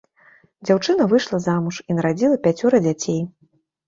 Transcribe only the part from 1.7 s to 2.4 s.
і нарадзіла